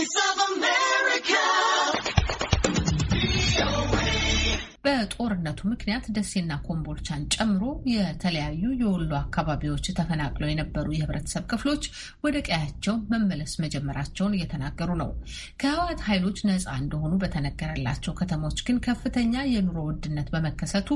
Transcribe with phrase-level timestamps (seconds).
[0.00, 0.49] Voice of
[5.60, 7.62] በጦርነቱ ምክንያት ደሴና ኮምቦልቻን ጨምሮ
[7.92, 11.82] የተለያዩ የወሎ አካባቢዎች ተፈናቅለው የነበሩ የህብረተሰብ ክፍሎች
[12.24, 15.10] ወደ ቀያቸው መመለስ መጀመራቸውን እየተናገሩ ነው።
[15.62, 20.88] ከህወሓት ኃይሎች ነፃ እንደሆኑ በተነገረላቸው ከተሞች ግን ከፍተኛ የኑሮ ውድነት በመከሰቱ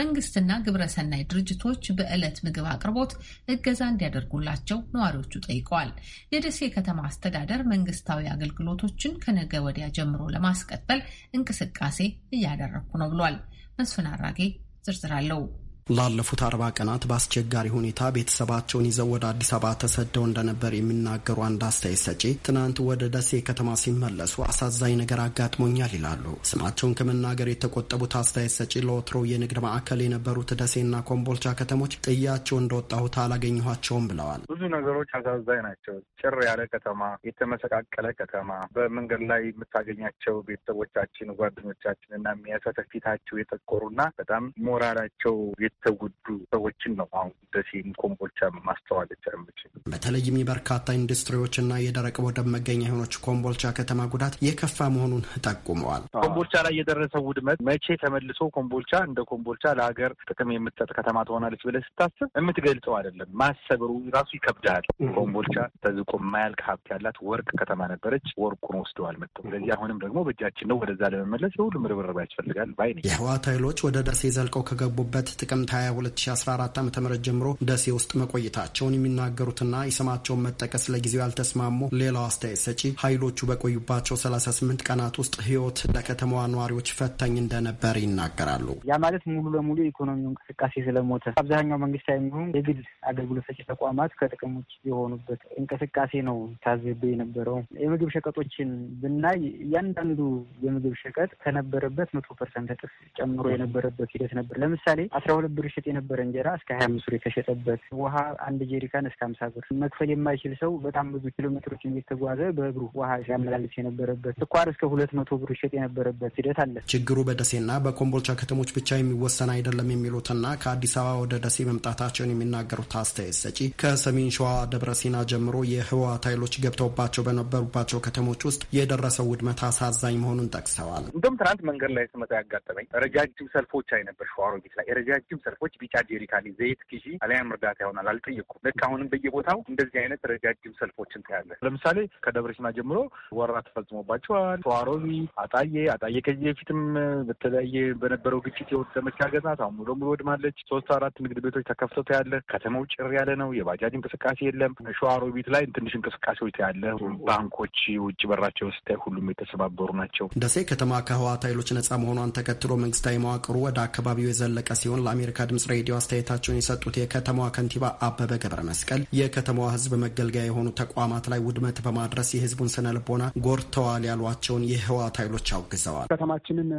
[0.00, 3.14] መንግስትና ግብረሰናይ ድርጅቶች በዕለት ምግብ አቅርቦት
[3.54, 5.92] እገዛ እንዲያደርጉላቸው ነዋሪዎቹ ጠይቀዋል።
[6.34, 11.02] የደሴ ከተማ አስተዳደር መንግስታዊ አገልግሎቶችን ከነገ ወዲያ ጀምሮ ለማስቀጠል
[11.36, 11.98] እንቅስቃሴ
[12.36, 13.36] እያደረግኩ ነው ብሏል።
[13.78, 14.38] መስፍን አራጌ
[14.86, 15.42] ዝርዝር አለው።
[15.90, 22.02] ላለፉት አርባ ቀናት በአስቸጋሪ ሁኔታ ቤተሰባቸውን ይዘው ወደ አዲስ አበባ ተሰደው እንደነበር የሚናገሩ አንድ አስተያየት
[22.04, 28.82] ሰጪ ትናንት ወደ ደሴ ከተማ ሲመለሱ አሳዛኝ ነገር አጋጥሞኛል ይላሉ። ስማቸውን ከመናገር የተቆጠቡት አስተያየት ሰጪ
[28.84, 35.98] ለወትሮው የንግድ ማዕከል የነበሩት ደሴና ኮምቦልቻ ከተሞች ጥያቸው እንደወጣሁት አላገኘኋቸውም ብለዋል። ብዙ ነገሮች አሳዛኝ ናቸው።
[36.22, 44.42] ጭር ያለ ከተማ፣ የተመሰቃቀለ ከተማ፣ በመንገድ ላይ የምታገኛቸው ቤተሰቦቻችን፣ ጓደኞቻችን እና የሚያሰተ ፊታቸው የጠቆሩና በጣም
[44.66, 45.36] ሞራላቸው
[45.80, 53.14] የተጎዱ ሰዎችን ነው አሁን ደሴም ኮምቦልቻ ማስተዋል የምችል። በተለይም የበርካታ ኢንዱስትሪዎችና የደረቅ ወደብ መገኛ የሆነች
[53.26, 59.64] ኮምቦልቻ ከተማ ጉዳት የከፋ መሆኑን ጠቁመዋል። ኮምቦልቻ ላይ የደረሰው ውድመት መቼ ተመልሶ ኮምቦልቻ እንደ ኮምቦልቻ
[59.80, 64.84] ለሀገር ጥቅም የምትሰጥ ከተማ ትሆናለች ብለህ ስታስብ የምትገልጸው አይደለም። ማሰብሩ ራሱ ይከብዳል።
[65.16, 70.68] ኮምቦልቻ ተዝቆ የማያልቅ ሀብት ያላት ወርቅ ከተማ ነበረች። ወርቁን ወስደዋል መጥተው። ስለዚህ አሁንም ደግሞ በእጃችን
[70.70, 75.28] ነው ወደዛ ለመመለስ የሁሉም ርብርብ ያስፈልጋል ባይ ነኝ። የህወሓት ኃይሎች ወደ ደሴ ዘልቀው ከገቡበት
[75.62, 82.24] ጥቅምት 22 2014 ዓ ም ጀምሮ ደሴ ውስጥ መቆየታቸውን የሚናገሩትና የስማቸውን መጠቀስ ለጊዜው ያልተስማሙ ሌላው
[82.28, 89.24] አስተያየት ሰጪ ኃይሎቹ በቆዩባቸው 38 ቀናት ውስጥ ህይወት ለከተማዋ ነዋሪዎች ፈታኝ እንደነበር ይናገራሉ። ያ ማለት
[89.32, 95.42] ሙሉ ለሙሉ የኢኮኖሚው እንቅስቃሴ ስለሞተ አብዛኛው መንግስታዊ የሚሆን የግል አገልግሎት ሰጪ ተቋማት ከጥቅም ውጭ የሆኑበት
[95.60, 98.70] እንቅስቃሴ ነው ታዝቤ የነበረው። የምግብ ሸቀጦችን
[99.02, 100.20] ብናይ እያንዳንዱ
[100.64, 105.84] የምግብ ሸቀጥ ከነበረበት መቶ percent እጥፍ ጨምሮ የነበረበት ሂደት ነበር። ለምሳሌ አስራ ሁለት ብር ይሸጥ
[105.90, 108.14] የነበረ እንጀራ እስከ ሀያ አምስት ብር የተሸጠበት፣ ውሃ
[108.46, 113.10] አንድ ጄሪካን እስከ ሀምሳ ብር መክፈል የማይችል ሰው በጣም ብዙ ኪሎ ሜትሮችን እየተጓዘ በእግሩ ውሃ
[113.26, 118.72] ሲያመላልስ የነበረበት፣ ስኳር እስከ ሁለት መቶ ብር ይሸጥ የነበረበት ሂደት አለ። ችግሩ በደሴና በኮምቦልቻ ከተሞች
[118.78, 120.28] ብቻ የሚወሰን አይደለም የሚሉትና
[120.62, 126.54] ከአዲስ አበባ ወደ ደሴ መምጣታቸውን የሚናገሩት አስተያየት ሰጪ ከሰሜን ሸዋ ደብረ ሲና ጀምሮ የህወሓት ኃይሎች
[126.64, 132.86] ገብተውባቸው በነበሩባቸው ከተሞች ውስጥ የደረሰው ውድመት አሳዛኝ መሆኑን ጠቅሰዋል። እንደውም ትናንት መንገድ ላይ ስመጣ ያጋጠመኝ
[133.04, 138.60] ረጃጅም ሰልፎች አይነበር ሸዋሮቢት ላይ ረጃጅም ሰልፎች ቢጫ ጄሪካን ዘይት ግዢ አሊያም እርዳታ ይሆናል አልጠየቁም።
[138.66, 142.98] ልክ አሁንም በየቦታው እንደዚህ አይነት ረጃጅም ሰልፎችን ታያለ። ለምሳሌ ከደብረ ጀምሮ
[143.38, 145.06] ወረራ ተፈጽሞባቸዋል። ሸዋሮቢ፣
[145.42, 146.80] አጣዬ አጣዬ ከዚህ በፊትም
[147.28, 152.32] በተለያየ በነበረው ግጭት የወደመች ሀገር አሁን ሙሉ ሙሉ ወድማለች። ሶስት አራት ንግድ ቤቶች ተከፍተው ታያለ።
[152.52, 156.84] ከተማው ጭር ያለ ነው። የባጃጅ እንቅስቃሴ የለም። ሸዋሮቢት ላይ ትንሽ እንቅስቃሴዎች ታያለ።
[157.28, 163.16] ባንኮች ውጭ በራቸው ስታይ ሁሉም የተሰባበሩ ናቸው። ደሴ ከተማ ከህወሓት ኃይሎች ነጻ መሆኗን ተከትሎ መንግስታዊ
[163.24, 169.02] መዋቅሩ ወደ አካባቢው የዘለቀ ሲሆን ለአሜሪካ ድምጽ ሬዲዮ አስተያየታቸውን የሰጡት የከተማዋ ከንቲባ አበበ ገብረ መስቀል
[169.20, 175.48] የከተማዋ ህዝብ መገልገያ የሆኑ ተቋማት ላይ ውድመት በማድረስ የህዝቡን ስነ ልቦና ጎድተዋል ያሏቸውን የህወሓት ኃይሎች
[175.56, 176.70] አውግዘዋል። ከተማችንን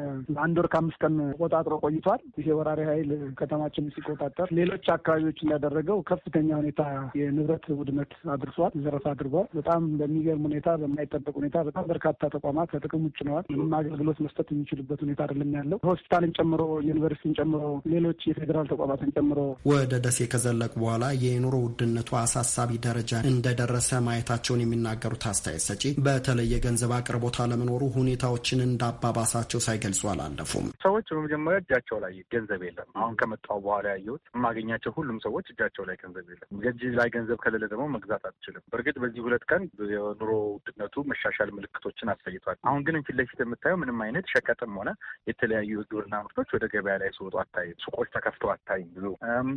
[0.44, 3.10] አንድ ወር ከአምስት ቀን ቆጣጥሮ ቆይቷል። ይሄ ወራሪ ኃይል
[3.42, 6.82] ከተማችንን ሲቆጣጠር ሌሎች አካባቢዎች እንዳደረገው ከፍተኛ ሁኔታ
[7.22, 13.20] የንብረት ውድመት አድርሷል፣ ዘረፋ አድርጓል። በጣም በሚገርም ሁኔታ በማይጠበቅ ሁኔታ በጣም በርካታ ተቋማት ከጥቅም ውጭ
[13.28, 17.64] ነዋል። ምንም አገልግሎት መስጠት የሚችሉበት ሁኔታ አይደለም ያለው ሆስፒታልን ጨምሮ ዩኒቨርሲቲን ጨምሮ
[17.94, 25.26] ሌሎች የፌዴራል ተቋማትን ጨምሮ ወደ ደሴ ከዘለቁ በኋላ የኑሮ ውድነቱ አሳሳቢ ደረጃ እንደደረሰ ማየታቸውን የሚናገሩት
[25.32, 32.64] አስተያየት ሰጪ በተለይ የገንዘብ አቅርቦት አለመኖሩ ሁኔታዎችን እንዳባባሳቸው ሳይገልጹ አላለፉም። ሰዎች በመጀመሪያ እጃቸው ላይ ገንዘብ
[32.68, 37.40] የለም። አሁን ከመጣው በኋላ ያየሁት የማገኛቸው ሁሉም ሰዎች እጃቸው ላይ ገንዘብ የለም። እጅ ላይ ገንዘብ
[37.46, 39.64] ከሌለ ደግሞ መግዛት አትችልም። በእርግጥ በዚህ ሁለት ቀን
[39.94, 44.90] የኑሮ ውድነቱ መሻሻል ምልክቶችን አሳይቷል። አሁን ግን ፊት ለፊት የምታየው ምንም አይነት ሸቀጥም ሆነ
[45.32, 49.06] የተለያዩ የግብርና ምርቶች ወደ ገበያ ላይ ሲወጡ አታይም። ሱቆች ተከፍተው አታይም። ብዙ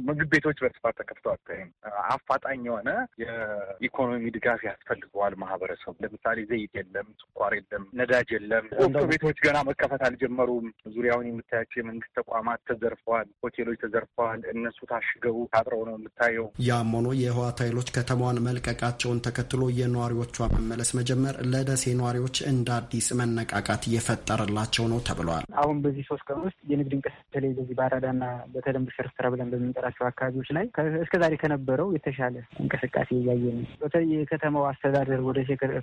[0.07, 1.69] ምግብ ቤቶች በስፋት ተከፍተው አታይም።
[2.09, 2.91] አፋጣኝ የሆነ
[3.23, 10.03] የኢኮኖሚ ድጋፍ ያስፈልገዋል ማህበረሰቡ። ለምሳሌ ዘይት የለም፣ ስኳር የለም፣ ነዳጅ የለም። ወፍጮ ቤቶች ገና መከፈት
[10.09, 17.09] አልጀመሩም። ዙሪያውን የምታያቸው የመንግስት ተቋማት ተዘርፈዋል፣ ሆቴሎች ተዘርፈዋል። እነሱ ታሽገው ታጥረው ነው የምታየው። ያም ሆኖ
[17.21, 20.23] የህወሓት ኃይሎች ከተማዋን መልቀቃቸውን ተከትሎ የነዋሪዎቿ
[20.57, 26.59] መመለስ መጀመር ለደሴ ነዋሪዎች እንደ አዲስ መነቃቃት እየፈጠረላቸው ነው ተብሏል። አሁን በዚህ ሶስት ቀን ውስጥ
[26.71, 28.25] የንግድ እንቅስቃሴ በተለይ በዚህ በአራዳና
[28.65, 30.65] በተለምዶ ሸርስተራ ብለን በምንጠራቸው አካባቢዎች ላይ
[31.03, 35.21] እስከዛሬ ከነበረው የተሻለ እንቅስቃሴ እያየን በተለይ የከተማው አስተዳደር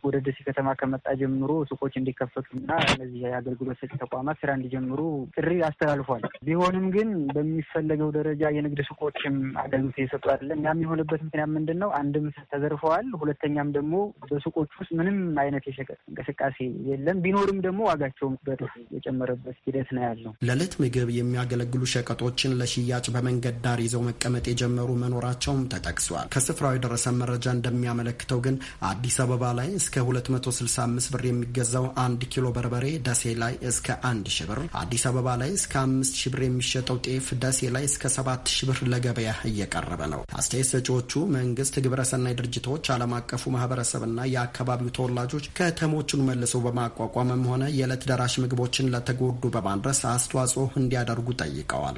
[0.06, 5.02] ወደ ደሴ ከተማ ከመጣ ጀምሮ ሱቆች እንዲከፈቱና እነዚህ የአገልግሎት ሰጪ ተቋማት ስራ እንዲጀምሩ
[5.36, 11.80] ጥሪ አስተላልፏል። ቢሆንም ግን በሚፈለገው ደረጃ የንግድ ሱቆችም አገልግሎት እየሰጡ አይደለም። ያም የሆነበት ምክንያት ምንድን
[11.84, 11.92] ነው?
[12.02, 13.96] አንድም ተዘርፈዋል፣ ሁለተኛም ደግሞ
[14.26, 16.58] በሱቆች ውስጥ ምንም አይነት የሸቀጥ እንቅስቃሴ
[16.90, 23.56] የለም። ቢኖርም ደግሞ ዋጋቸውም በእጥፍ የጨመረበት ሂደት ነው ያለው። ለዕለት ምግብ የሚያገለግሉ ሸቀጦችን ለሽያጭ በመንገድ
[23.64, 28.56] ዳር ይዘው መቀመጥ የጀመሩ መኖራቸውም ተጠቅሷል። ከስፍራው የደረሰ መረጃ እንደሚያመለክተው ግን
[28.90, 34.48] አዲስ አበባ ላይ እስከ 265 ብር የሚገዛው አንድ ኪሎ በርበሬ ደሴ ላይ እስከ አንድ ሺ
[34.50, 38.70] ብር፣ አዲስ አበባ ላይ እስከ አምስት ሺ ብር የሚሸጠው ጤፍ ደሴ ላይ እስከ ሰባት ሺ
[38.70, 46.26] ብር ለገበያ እየቀረበ ነው። አስተያየት ሰጪዎቹ መንግስት፣ ግብረሰናይ ድርጅቶች፣ ዓለም አቀፉ ማህበረሰብና የአካባቢው ተወላጆች ከተሞቹን
[46.30, 51.98] መልሰው በማቋቋምም ሆነ የዕለት ደራሽ ምግቦችን ለተጎዱ በማድረስ አስተዋጽኦ እንዲያደርጉ ጠይቀዋል።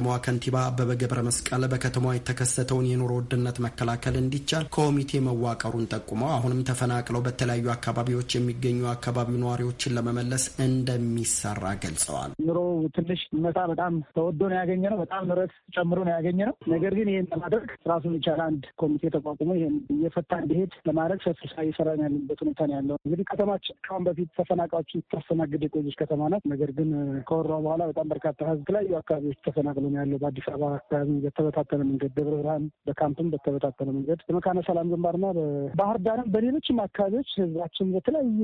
[0.00, 6.60] የከተማዋ ከንቲባ አበበ ገብረ መስቀል በከተማዋ የተከሰተውን የኑሮ ውድነት መከላከል እንዲቻል ኮሚቴ መዋቀሩን ጠቁመው አሁንም
[6.68, 12.58] ተፈናቅለው በተለያዩ አካባቢዎች የሚገኙ አካባቢው ነዋሪዎችን ለመመለስ እንደሚሰራ ገልጸዋል። ኑሮ
[12.96, 17.10] ትንሽ መጣ በጣም ተወዶ ነው ያገኘ ነው። በጣም ንረት ጨምሮ ነው ያገኘ ነው። ነገር ግን
[17.12, 22.42] ይህን ለማድረግ ራሱን የቻለ አንድ ኮሚቴ ተቋቁሞ ይህን እየፈታ እንዲሄድ ለማድረግ ሰፊ ስራ እየሰራን ያለንበት
[22.44, 26.90] ሁኔታ ነው ያለው። እንግዲህ ከተማችን ከአሁን በፊት ተፈናቃዮችን ታስተናግድ የቆየች ከተማ ናት። ነገር ግን
[27.28, 29.38] ከወራ በኋላ በጣም በርካታ ህዝብ የተለያዩ አካባቢዎች
[29.80, 34.90] ተፈናቅሎ ነው ያለው። በአዲስ አበባ አካባቢ በተበታተነ መንገድ፣ ደብረ ብርሃን በካምፕም በተበታተነ መንገድ፣ በመካነ ሰላም
[34.92, 38.40] ግንባርና በባህር ዳርም በሌሎችም አካባቢዎች ህዝባችን በተለያየ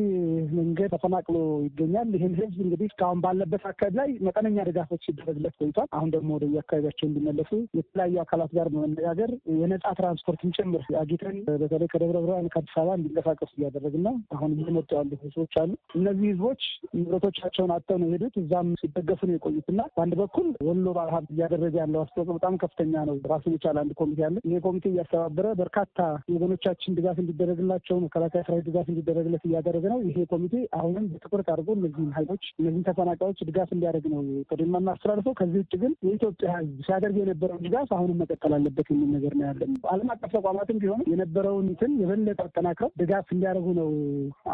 [0.59, 1.37] መንገድ ተፈናቅሎ
[1.67, 6.47] ይገኛል። ይህን ህዝብ እንግዲህ እስካሁን ባለበት አካባቢ ላይ መጠነኛ ድጋፎች ሲደረግለት ቆይቷል። አሁን ደግሞ ወደ
[6.55, 9.31] የአካባቢያቸው እንዲመለሱ የተለያዩ አካላት ጋር በመነጋገር
[9.61, 15.13] የነጻ ትራንስፖርትን ጭምር አጊተን በተለይ ከደብረ ብርሃን ከአዲስ አበባ እንዲንቀሳቀሱ እያደረግን ነው። አሁን እየመጡ ያሉ
[15.25, 16.63] ህዝቦች አሉ። እነዚህ ህዝቦች
[16.99, 22.01] ንብረቶቻቸውን አጥተው ነው የሄዱት። እዛም ሲደገፉ ነው የቆዩት እና በአንድ በኩል ወሎ ባለሀብት እያደረገ ያለው
[22.03, 25.99] አስተዋጽኦ በጣም ከፍተኛ ነው። ራሱን የቻለ አንድ ኮሚቴ አለ። ይሄ ኮሚቴ እያስተባበረ በርካታ
[26.35, 32.11] ወገኖቻችን ድጋፍ እንዲደረግላቸው፣ መከላከያ ሰራዊት ድጋፍ እንዲደረግለት እያደረገ ነው። ይሄ ኮሚቴ አሁንም በትኩረት አድርጎ እነዚህን
[32.17, 37.63] ኃይሎች እነዚህን ተፈናቃዮች ድጋፍ እንዲያደርግ ነው ጥሪ የማስተላልፈው። ከዚህ ውጭ ግን የኢትዮጵያ ህዝብ ሲያደርግ የነበረውን
[37.67, 42.41] ድጋፍ አሁንም መቀጠል አለበት የሚል ነገር ነው ያለን። ዓለም አቀፍ ተቋማትም ቢሆን የነበረውን እንትን የበለጠ
[42.47, 43.91] አጠናክረው ድጋፍ እንዲያደርጉ ነው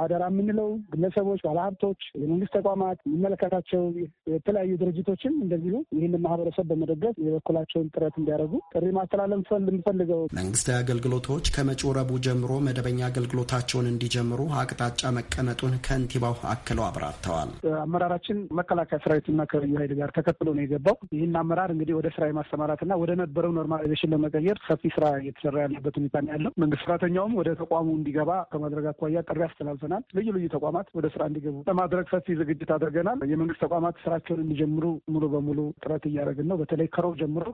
[0.03, 3.83] አደራ የምንለው። ግለሰቦች፣ ባለሀብቶች፣ የመንግስት ተቋማት፣ የሚመለከታቸው
[4.33, 9.31] የተለያዩ ድርጅቶችም እንደዚሁ ይህንን ማህበረሰብ በመደገፍ የበኩላቸውን ጥረት እንዲያደርጉ ጥሪ ማስተላለፍ
[9.73, 17.51] የምፈልገው መንግስታዊ አገልግሎቶች ከመጪው ረቡዕ ጀምሮ መደበኛ አገልግሎታቸውን እንዲጀምሩ አቅጣጫ መቀመጡን ከንቲባው አክለው አብራርተዋል።
[17.85, 22.93] አመራራችን መከላከያ ሰራዊትና ከልዩ ኃይል ጋር ተከትሎ ነው የገባው። ይህን አመራር እንግዲህ ወደ ስራ የማሰማራትና
[23.03, 27.89] ወደ ነበረው normalization ለመቀየር ሰፊ ስራ እየተሰራ ያለበት ሁኔታ ነው ያለው። መንግስት ሰራተኛውም ወደ ተቋሙ
[27.99, 33.19] እንዲገባ ከማድረግ አኳያ ጥሪ አስተላልፈናል። ልዩ ልዩ ተቋማት ወደ ስራ እንዲገቡ ለማድረግ ሰፊ ዝግጅት አድርገናል።
[33.33, 37.45] የመንግስት ተቋማት ስራቸውን እንዲጀምሩ ሙሉ በሙሉ ጥረት እያደረግን ነው። በተለይ ከሮብ ጀምሮ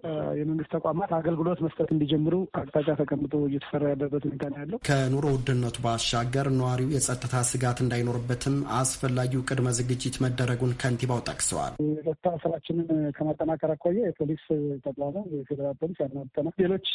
[0.40, 6.48] የመንግስት ተቋማት አገልግሎት መስጠት እንዲጀምሩ አቅጣጫ ተቀምጦ እየተሰራ ያለበት ሁኔታ ነው ያለው። ከኑሮ ውድነቱ ባሻገር
[6.58, 14.44] ነዋሪው የጸጥታ ስጋት እንዳይኖርበትም አስፈላጊው ቅድመ ዝግጅት መደረጉን ከንቲባው ጠቅሰዋል። የጸጥታ ስራችንን ከማጠናከር አኳያ የፖሊስ
[14.86, 16.88] ተቋሙ የፌዴራል ፖሊስ ያናጠና ሌሎች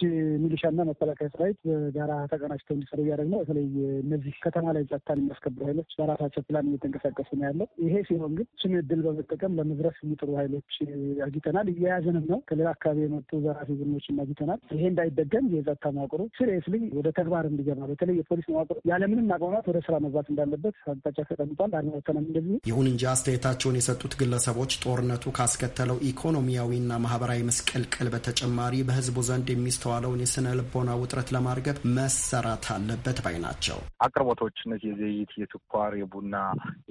[0.44, 3.68] ሚሊሻና መከላከያ ሰራዊት በጋራ ተቀናጅተው እንዲሰሩ እያደረግ ነው። በተለይ
[4.04, 8.74] እነዚህ ከተማ ላይ ጸጥታን የሚያስከብሩ ኃይሎች በራሳቸው ፕላን እየተንቀሳቀሱ ነው ያለው። ይሄ ሲሆን ግን ችን
[8.82, 10.72] እድል በመጠቀም ለመድረስ የሚጥሩ ኃይሎች
[11.26, 17.08] አግኝተናል። እየያዝንም ነው። ከሌላ አካባቢ የመጡ ዘራፊ ቡድኖችን አግኝተናል። ይሄ እንዳይደገም የጸጥታ መዋቅሩ seriously ወደ
[17.18, 22.26] ተግባር እንዲገባ በተለይ የፖሊስ መዋቅሩ ያለምንም ማቅማማት ወደ ስራ መግባት እንዳለበት አቅጣጫ ተቀምጧል። አድማ ብተናም
[22.28, 30.24] እንደዚሁ። ይሁን እንጂ አስተያየታቸውን የሰጡት ግለሰቦች ጦርነቱ ካስከተለው ኢኮኖሚያዊና ማህበራዊ መስቀልቅል በተጨማሪ በህዝቡ ዘንድ የሚስተዋለውን
[30.24, 36.36] የስነ ልቦና ውጥረት ለማርገብ መሰራት አለበት ባይ ናቸው። አቅርቦቶች እነዚህ የዘይት፣ የስኳር፣ የቡና፣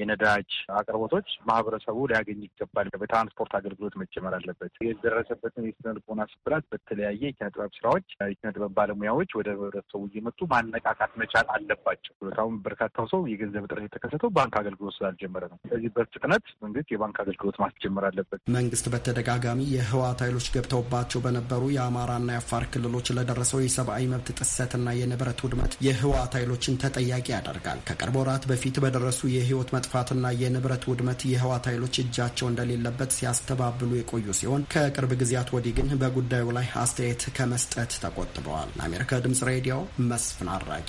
[0.00, 5.94] የነዳጅ አቅርቦቶች ማህበረሰቡ ሊያገኝ ይገባል። በትራንስፖርት አገልግሎት መጀመር አለበት። የደረሰበትን የስነ
[6.34, 12.56] ስብራት በተለያየ የኪነ ጥበብ ስራዎች የኪነ ጥበብ ባለሙያዎች ወደ ህብረተሰቡ እየመጡ ማነቃቃት መቻል አለባቸው። ሁለታሁን
[12.64, 18.06] በርካታው ሰው የገንዘብ እጥረት የተከሰተው ባንክ አገልግሎት ስላልጀመረ ነው። ስለዚህ በፍጥነት መንግስት የባንክ አገልግሎት ማስጀመር
[18.10, 25.40] አለበት። መንግስት በተደጋጋሚ የህወሓት ኃይሎች ገብተውባቸው በነበሩ የአማራና የአፋር ክልሎች ለደረሰው የሰብአዊ መብት ጥሰትና የንብረት
[25.46, 31.94] ውድመት የህወሓት ኃይሎችን ተጠያቂ ያደርጋል። ከቅርብ ወራት በፊት በደረሱ የህይወት መጥፋትና የንብረት ውድመት የህወሓት ኃይሎች
[32.02, 39.20] እጃቸው እንደሌለበት ሲያስተባብሉ የቆዩ ሲሆን ከቅርብ ጊዜያት ወዲህ ግን በጉዳዩ ላይ አስተያየት ከመስጠት ተቆጥበዋል። ለአሜሪካ
[39.24, 39.74] ድምጽ ሬዲዮ
[40.08, 40.88] መስፍን አራጌ